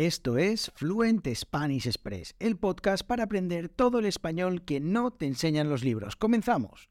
[0.00, 5.26] Esto es Fluent Spanish Express, el podcast para aprender todo el español que no te
[5.26, 6.16] enseñan los libros.
[6.16, 6.88] Comenzamos.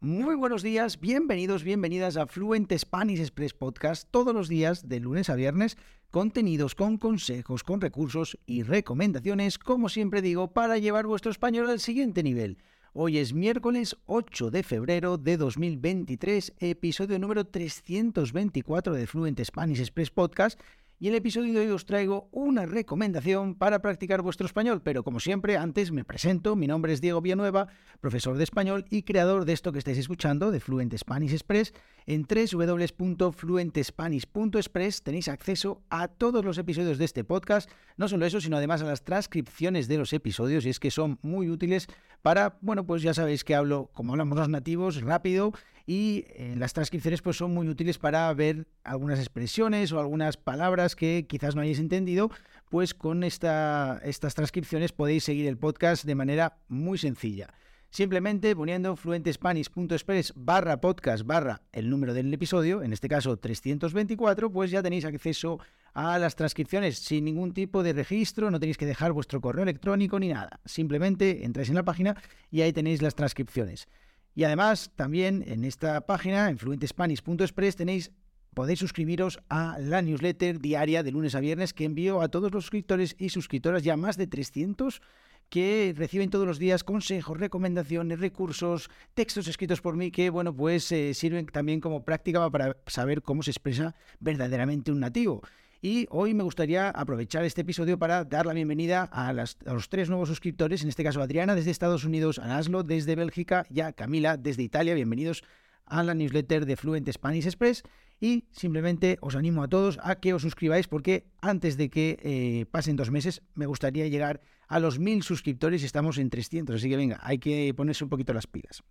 [0.00, 5.30] Muy buenos días, bienvenidos, bienvenidas a Fluent Spanish Express Podcast todos los días de lunes
[5.30, 5.78] a viernes,
[6.10, 11.78] contenidos con consejos, con recursos y recomendaciones, como siempre digo, para llevar vuestro español al
[11.78, 12.58] siguiente nivel.
[12.92, 20.10] Hoy es miércoles 8 de febrero de 2023, episodio número 324 de Fluent Spanish Express
[20.10, 20.60] Podcast
[21.02, 25.02] y en el episodio de hoy os traigo una recomendación para practicar vuestro español, pero
[25.02, 27.66] como siempre, antes me presento, mi nombre es Diego Villanueva,
[28.00, 31.74] profesor de español y creador de esto que estáis escuchando, de Fluent Spanish Express.
[32.06, 38.56] En www.fluentespanish.express tenéis acceso a todos los episodios de este podcast, no solo eso, sino
[38.56, 41.88] además a las transcripciones de los episodios, y es que son muy útiles
[42.22, 45.52] para, bueno, pues ya sabéis que hablo, como hablamos los nativos, rápido
[45.86, 50.94] y eh, las transcripciones pues son muy útiles para ver algunas expresiones o algunas palabras
[50.94, 52.30] que quizás no hayáis entendido,
[52.70, 57.52] pues con esta, estas transcripciones podéis seguir el podcast de manera muy sencilla.
[57.90, 64.70] Simplemente poniendo fluentespanish.express barra podcast barra el número del episodio, en este caso 324, pues
[64.70, 69.12] ya tenéis acceso a las transcripciones sin ningún tipo de registro, no tenéis que dejar
[69.12, 70.60] vuestro correo electrónico ni nada.
[70.64, 72.16] Simplemente entráis en la página
[72.50, 73.88] y ahí tenéis las transcripciones.
[74.34, 78.12] Y además, también en esta página, en fluentespanish.express, tenéis
[78.54, 82.64] podéis suscribiros a la newsletter diaria de lunes a viernes que envío a todos los
[82.64, 85.00] suscriptores y suscriptoras, ya más de 300
[85.48, 90.90] que reciben todos los días consejos, recomendaciones, recursos, textos escritos por mí que, bueno, pues
[90.92, 95.42] eh, sirven también como práctica para saber cómo se expresa verdaderamente un nativo.
[95.84, 100.28] Y hoy me gustaría aprovechar este episodio para dar la bienvenida a, los tres nuevos
[100.28, 104.36] suscriptores, en este caso Adriana desde Estados Unidos, a Naslo desde Bélgica y a Camila
[104.36, 104.94] desde Italia.
[104.94, 105.42] Bienvenidos
[105.84, 107.82] a la newsletter de Fluent Spanish Express
[108.20, 112.66] y simplemente os animo a todos a que os suscribáis porque antes de que eh,
[112.70, 116.88] pasen dos meses me gustaría llegar a los mil suscriptores y estamos en 300, así
[116.88, 118.84] que venga, hay que ponerse un poquito las pilas.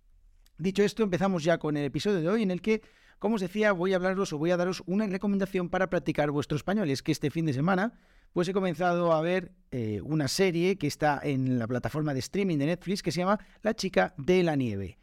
[0.58, 2.82] Dicho esto, empezamos ya con el episodio de hoy en el que
[3.22, 6.56] como os decía, voy a hablaros o voy a daros una recomendación para practicar vuestro
[6.56, 6.90] español.
[6.90, 7.92] Es que este fin de semana,
[8.32, 12.58] pues he comenzado a ver eh, una serie que está en la plataforma de streaming
[12.58, 14.98] de Netflix que se llama La chica de la nieve.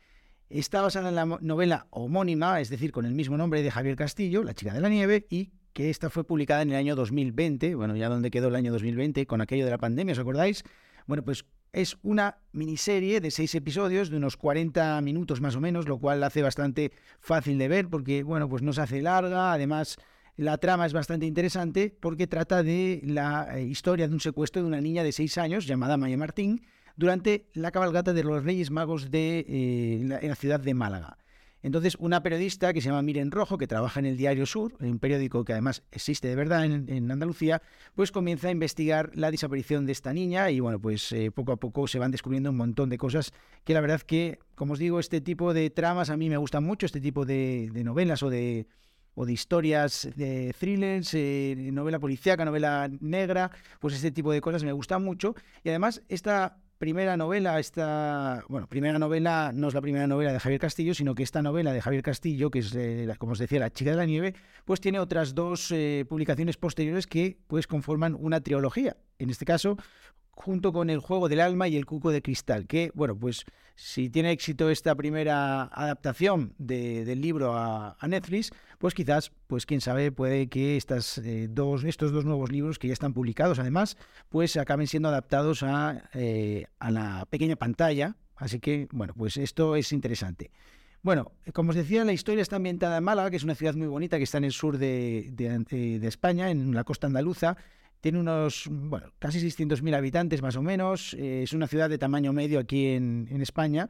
[0.49, 4.43] Está basada en la novela homónima, es decir, con el mismo nombre de Javier Castillo,
[4.43, 7.73] La chica de la nieve, y que esta fue publicada en el año 2020.
[7.75, 10.65] Bueno, ya donde quedó el año 2020 con aquello de la pandemia, ¿os acordáis?
[11.07, 15.87] Bueno, pues es una miniserie de seis episodios de unos 40 minutos más o menos,
[15.87, 19.53] lo cual la hace bastante fácil de ver porque, bueno, pues no se hace larga,
[19.53, 19.97] además
[20.35, 24.67] la trama es bastante interesante porque trata de la eh, historia de un secuestro de
[24.67, 26.65] una niña de seis años llamada Maya Martín
[26.95, 31.17] durante la cabalgata de los Reyes Magos de eh, la ciudad de Málaga.
[31.61, 34.99] Entonces, una periodista que se llama Miren Rojo, que trabaja en el Diario Sur, un
[34.99, 37.61] periódico que además existe de verdad en, Andalucía,
[37.95, 41.57] pues comienza a investigar la desaparición de esta niña y bueno, pues eh, poco a
[41.57, 43.33] poco se van descubriendo un montón de cosas
[43.65, 46.63] que la verdad que, como os digo, este tipo de tramas a mí me gustan
[46.63, 48.67] mucho, este tipo de, novelas o de,
[49.27, 55.03] historias de thrillers, eh, novela policíaca, novela negra, pues este tipo de cosas me gustan
[55.03, 55.35] mucho.
[55.63, 60.39] Y además esta primera novela, esta, bueno, primera novela no es la primera novela de
[60.39, 63.59] Javier Castillo, sino que esta novela de Javier Castillo, que es, eh, como os decía,
[63.59, 64.33] La chica de la nieve,
[64.65, 68.95] pues tiene otras dos eh, publicaciones posteriores que pues conforman una trilogía.
[69.19, 69.77] En este caso,
[70.39, 73.43] junto con El juego del alma y El cuco de cristal, que, bueno, pues
[73.75, 80.13] si tiene éxito esta primera adaptación del libro a, Netflix, pues quizás, pues quién sabe,
[80.13, 83.97] puede que estas, eh, dos, estos dos nuevos libros que ya están publicados, además,
[84.29, 88.15] pues acaben siendo adaptados a, eh, a la pequeña pantalla.
[88.37, 90.51] Así que, bueno, pues esto es interesante.
[91.01, 93.87] Bueno, como os decía, la historia está ambientada en Málaga, que es una ciudad muy
[93.87, 97.57] bonita que está en el sur de, de España, en la costa andaluza,
[98.01, 101.13] tiene unos, bueno, casi 600.000 habitantes más o menos.
[101.15, 103.89] Eh, es una ciudad de tamaño medio aquí en, España.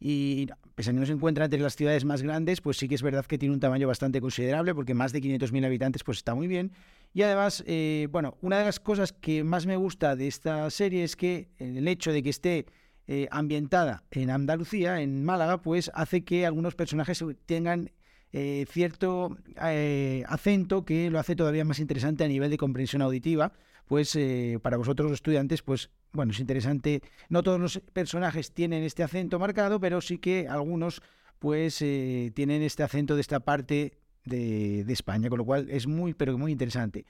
[0.00, 2.94] Y pese a que no se encuentra entre las ciudades más grandes, pues sí que
[2.94, 6.34] es verdad que tiene un tamaño bastante considerable, porque más de 500.000 habitantes pues está
[6.34, 6.72] muy bien.
[7.14, 11.04] Y además, eh, bueno, una de las cosas que más me gusta de esta serie
[11.04, 12.66] es que el hecho de que esté
[13.06, 17.90] eh, ambientada en Andalucía, en Málaga, pues hace que algunos personajes tengan
[18.36, 23.52] eh, cierto eh, acento que lo hace todavía más interesante a nivel de comprensión auditiva.
[23.86, 27.00] Pues eh, para vosotros los estudiantes, pues bueno, es interesante.
[27.28, 31.00] No todos los personajes tienen este acento marcado, pero sí que algunos
[31.38, 36.36] pues tienen este acento de esta parte de, España, con lo cual es muy, pero
[36.36, 37.06] muy interesante.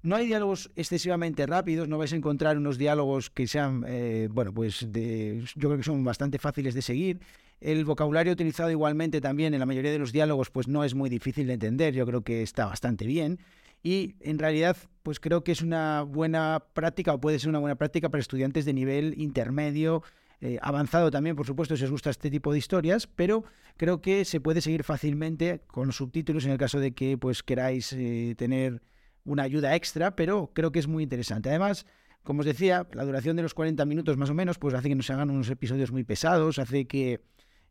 [0.00, 3.84] No hay diálogos excesivamente rápidos, no vais a encontrar unos diálogos que sean,
[4.30, 7.20] bueno, pues de, yo creo que son bastante fáciles de seguir.
[7.62, 11.08] El vocabulario utilizado igualmente también en la mayoría de los diálogos pues no es muy
[11.08, 13.38] difícil de entender, yo creo que está bastante bien.
[13.84, 17.76] y en realidad pues creo que es una buena práctica o puede ser una buena
[17.76, 20.02] práctica para estudiantes de nivel intermedio,
[20.40, 23.44] eh, avanzado también, por supuesto, si os gusta este tipo de historias, pero
[23.76, 27.92] creo que se puede seguir fácilmente con subtítulos en el caso de que pues queráis
[27.92, 28.82] eh, tener
[29.24, 31.48] una ayuda extra, pero creo que es muy interesante.
[31.48, 31.86] Además,
[32.24, 34.96] como os decía, la duración de los 40 minutos más o menos, pues hace que
[34.96, 37.20] no se hagan unos episodios muy pesados, hace que,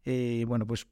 [0.05, 0.87] eh, bueno, pues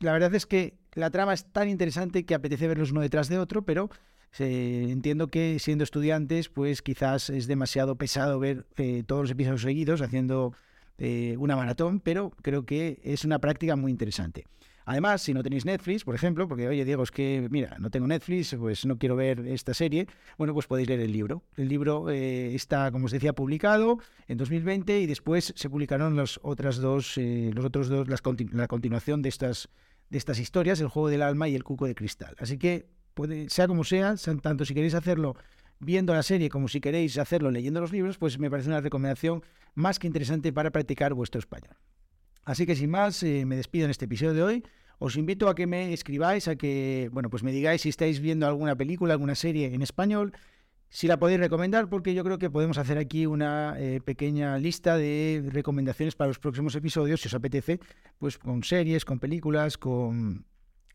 [0.00, 3.38] la verdad es que la trama es tan interesante que apetece verlos uno detrás de
[3.38, 3.90] otro, pero
[4.38, 10.02] entiendo que siendo estudiantes, pues quizás es demasiado pesado ver eh, todos los episodios seguidos
[10.02, 10.52] haciendo
[10.98, 14.46] eh, una maratón, pero creo que es una práctica muy interesante.
[14.86, 18.06] Además, si no tenéis Netflix, por ejemplo, porque oye, Diego, es que, mira, no tengo
[18.06, 20.06] Netflix, pues no quiero ver esta serie,
[20.38, 21.42] bueno, pues podéis leer el libro.
[21.56, 23.98] El libro eh, está, como os decía, publicado
[24.28, 29.28] en 2020 y después se publicaron los otras dos, los otros dos, la continuación de
[29.28, 29.68] estas,
[30.08, 32.36] de estas historias, El juego del alma y El cuco de cristal.
[32.38, 32.86] Así que
[33.48, 35.36] sea como sea, tanto si queréis hacerlo
[35.80, 39.42] viendo la serie como si queréis hacerlo leyendo los libros, pues me parece una recomendación
[39.74, 41.76] más que interesante para practicar vuestro español.
[42.46, 44.64] Así que sin más, eh, me despido en este episodio de hoy.
[44.98, 48.46] Os invito a que me escribáis, a que, bueno, pues me digáis si estáis viendo
[48.46, 50.32] alguna película, alguna serie en español,
[50.88, 54.96] si la podéis recomendar, porque yo creo que podemos hacer aquí una eh, pequeña lista
[54.96, 57.80] de recomendaciones para los próximos episodios, si os apetece,
[58.18, 60.46] pues con series, con películas, con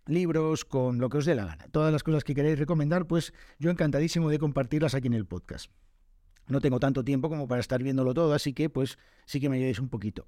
[0.07, 1.67] libros, con lo que os dé la gana.
[1.69, 5.69] Todas las cosas que queréis recomendar, pues yo encantadísimo de compartirlas aquí en el podcast.
[6.47, 9.57] No tengo tanto tiempo como para estar viéndolo todo, así que pues sí que me
[9.57, 10.25] ayudéis un poquito.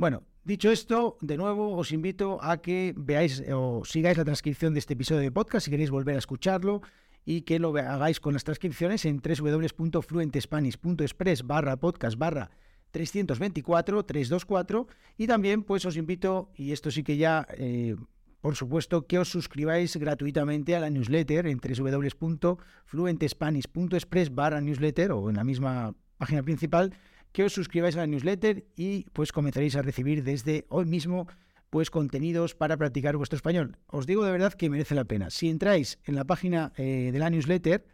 [0.00, 4.80] Bueno, dicho esto, de nuevo os invito a que veáis o sigáis la transcripción de
[4.80, 6.80] este episodio de podcast si queréis volver a escucharlo
[7.26, 12.50] y que lo hagáis con las transcripciones en www.fluentespanish.express barra podcast barra
[12.92, 14.86] 324 324
[15.18, 17.94] y también pues os invito, y esto sí que ya eh,
[18.40, 25.36] por supuesto, que os suscribáis gratuitamente a la newsletter en www.fluentespanish.express barra newsletter o en
[25.36, 26.94] la misma página principal,
[27.32, 31.26] que os suscribáis a la newsletter y pues comenzaréis a recibir desde hoy mismo
[31.70, 33.76] pues contenidos para practicar vuestro español.
[33.86, 35.30] Os digo de verdad que merece la pena.
[35.30, 37.86] Si entráis en la página eh, de la newsletter,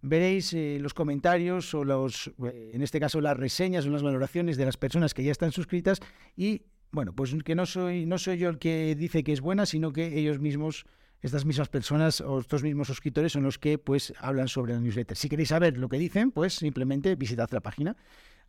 [0.00, 4.56] veréis eh, los comentarios o los, eh, en este caso las reseñas o las valoraciones
[4.56, 6.00] de las personas que ya están suscritas
[6.36, 9.66] y bueno, pues que no soy, no soy yo el que dice que es buena,
[9.66, 10.86] sino que ellos mismos,
[11.20, 15.16] estas mismas personas o estos mismos suscriptores son los que pues hablan sobre la newsletter.
[15.16, 17.94] Si queréis saber lo que dicen, pues simplemente visitad la página.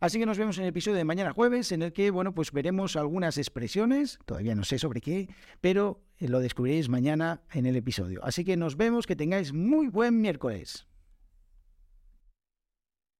[0.00, 2.52] Así que nos vemos en el episodio de mañana jueves, en el que, bueno, pues
[2.52, 5.28] veremos algunas expresiones, todavía no sé sobre qué,
[5.60, 8.24] pero lo descubriréis mañana en el episodio.
[8.24, 10.86] Así que nos vemos, que tengáis muy buen miércoles.